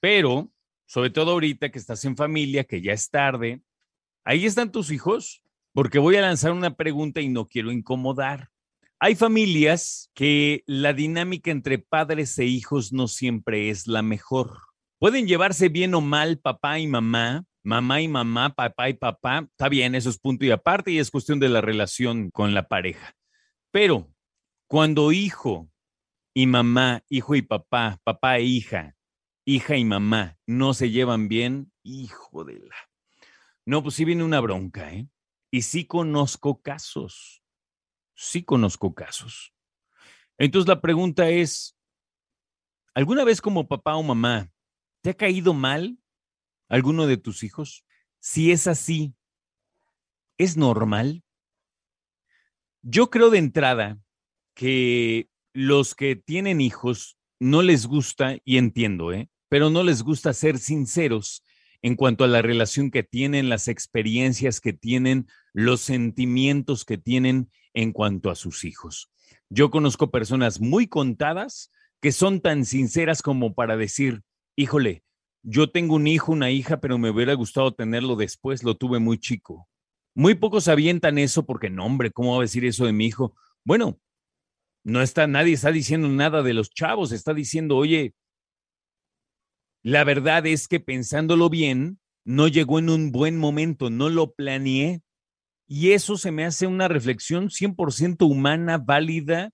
[0.00, 0.52] pero
[0.86, 3.60] sobre todo ahorita que estás en familia, que ya es tarde,
[4.22, 5.42] ahí están tus hijos,
[5.72, 8.50] porque voy a lanzar una pregunta y no quiero incomodar.
[9.00, 14.60] Hay familias que la dinámica entre padres e hijos no siempre es la mejor.
[15.00, 19.46] Pueden llevarse bien o mal papá y mamá, mamá y mamá, papá y papá.
[19.50, 22.68] Está bien, eso es punto y aparte y es cuestión de la relación con la
[22.68, 23.14] pareja.
[23.70, 24.12] Pero
[24.66, 25.70] cuando hijo
[26.34, 28.96] y mamá, hijo y papá, papá e hija,
[29.44, 32.76] hija y mamá no se llevan bien, hijo de la.
[33.64, 35.08] No, pues sí viene una bronca, ¿eh?
[35.50, 37.42] Y sí conozco casos
[38.22, 39.52] sí conozco casos.
[40.38, 41.76] Entonces la pregunta es,
[42.94, 44.50] ¿alguna vez como papá o mamá
[45.02, 45.98] te ha caído mal
[46.72, 47.84] alguno de tus hijos?
[48.18, 49.14] Si es así,
[50.38, 51.22] ¿es normal?
[52.80, 53.98] Yo creo de entrada
[54.54, 59.28] que los que tienen hijos no les gusta, y entiendo, ¿eh?
[59.50, 61.44] pero no les gusta ser sinceros
[61.82, 67.50] en cuanto a la relación que tienen, las experiencias que tienen, los sentimientos que tienen
[67.74, 69.10] en cuanto a sus hijos.
[69.50, 71.70] Yo conozco personas muy contadas
[72.00, 74.22] que son tan sinceras como para decir,
[74.56, 75.04] híjole,
[75.42, 79.18] yo tengo un hijo, una hija, pero me hubiera gustado tenerlo después, lo tuve muy
[79.18, 79.68] chico.
[80.14, 83.34] Muy pocos avientan eso porque, no, hombre, ¿cómo va a decir eso de mi hijo?
[83.64, 83.98] Bueno,
[84.84, 88.14] no está, nadie está diciendo nada de los chavos, está diciendo, oye,
[89.82, 95.02] la verdad es que pensándolo bien, no llegó en un buen momento, no lo planeé.
[95.66, 99.50] Y eso se me hace una reflexión 100% humana, válida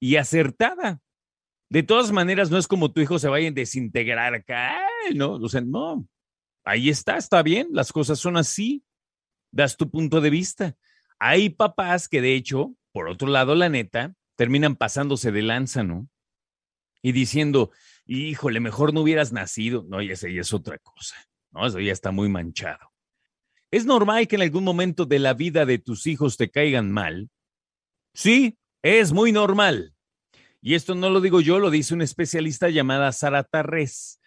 [0.00, 1.00] y acertada.
[1.68, 5.32] De todas maneras, no es como tu hijo se vaya a desintegrar acá, ¿no?
[5.34, 6.06] O sea, no.
[6.64, 8.82] Ahí está, está bien, las cosas son así.
[9.50, 10.76] Das tu punto de vista.
[11.18, 16.08] Hay papás que, de hecho, por otro lado, la neta, terminan pasándose de lanza, ¿no?
[17.02, 17.70] Y diciendo,
[18.06, 19.84] híjole, mejor no hubieras nacido.
[19.88, 21.16] No, ya sé, ya es otra cosa.
[21.50, 22.92] No, eso ya está muy manchado.
[23.70, 27.30] ¿Es normal que en algún momento de la vida de tus hijos te caigan mal?
[28.14, 29.94] Sí, es muy normal.
[30.60, 34.17] Y esto no lo digo yo, lo dice un especialista llamada Sara Tarrés,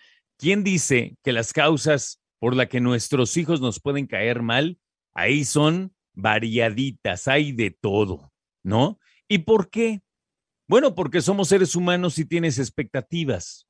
[0.42, 4.80] quien dice que las causas por las que nuestros hijos nos pueden caer mal,
[5.14, 9.00] ahí son variaditas, hay de todo, ¿no?
[9.28, 10.02] ¿Y por qué?
[10.68, 13.68] Bueno, porque somos seres humanos y tienes expectativas.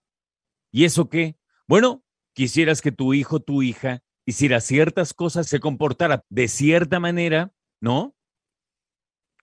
[0.72, 1.36] ¿Y eso qué?
[1.68, 7.52] Bueno, quisieras que tu hijo, tu hija, hiciera ciertas cosas, se comportara de cierta manera,
[7.82, 8.16] ¿no?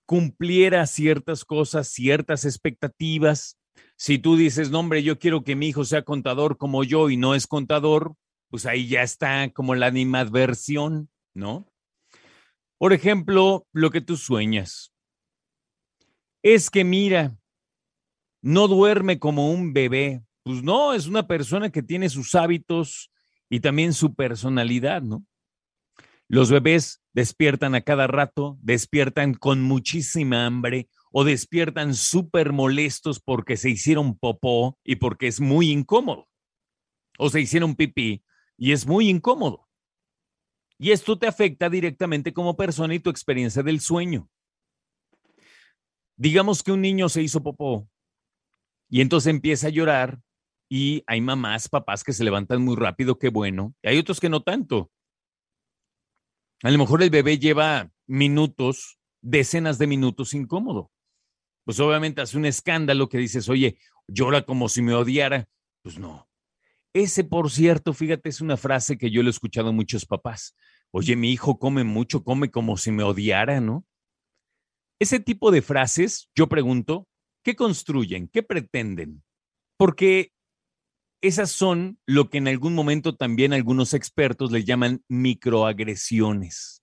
[0.06, 3.57] Cumpliera ciertas cosas, ciertas expectativas.
[3.97, 7.16] Si tú dices, no, hombre, yo quiero que mi hijo sea contador como yo y
[7.16, 8.15] no es contador,
[8.49, 11.66] pues ahí ya está como la animadversión, ¿no?
[12.78, 14.93] Por ejemplo, lo que tú sueñas.
[16.43, 17.37] Es que mira,
[18.41, 20.22] no duerme como un bebé.
[20.45, 23.10] Pues no, es una persona que tiene sus hábitos,
[23.50, 25.25] y también su personalidad, ¿no?
[26.28, 33.56] Los bebés despiertan a cada rato, despiertan con muchísima hambre o despiertan súper molestos porque
[33.56, 36.28] se hicieron popó y porque es muy incómodo.
[37.19, 38.24] O se hicieron pipí
[38.56, 39.68] y es muy incómodo.
[40.78, 44.28] Y esto te afecta directamente como persona y tu experiencia del sueño.
[46.16, 47.88] Digamos que un niño se hizo popó
[48.88, 50.20] y entonces empieza a llorar
[50.68, 53.74] y hay mamás, papás que se levantan muy rápido, qué bueno.
[53.82, 54.91] Y hay otros que no tanto.
[56.62, 60.91] A lo mejor el bebé lleva minutos, decenas de minutos incómodo.
[61.68, 65.50] Pues obviamente hace un escándalo que dices, oye, llora como si me odiara.
[65.82, 66.26] Pues no.
[66.94, 70.56] Ese, por cierto, fíjate, es una frase que yo le he escuchado a muchos papás.
[70.92, 73.84] Oye, mi hijo come mucho, come como si me odiara, ¿no?
[74.98, 77.06] Ese tipo de frases, yo pregunto,
[77.44, 78.28] ¿qué construyen?
[78.28, 79.22] ¿Qué pretenden?
[79.76, 80.32] Porque
[81.20, 86.82] esas son lo que en algún momento también algunos expertos le llaman microagresiones.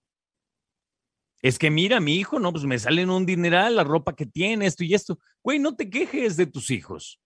[1.45, 4.65] Es que mira, mi hijo, no, pues me salen un dineral, la ropa que tiene,
[4.65, 5.19] esto y esto.
[5.43, 7.21] Güey, no te quejes de tus hijos.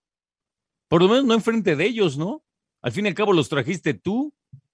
[0.90, 2.44] Por lo menos no enfrente de ellos, ¿no?
[2.82, 4.34] Al fin y al cabo los trajiste tú.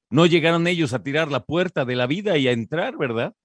[0.09, 3.35] No llegaron ellos a tirar la puerta de la vida y a entrar, ¿verdad?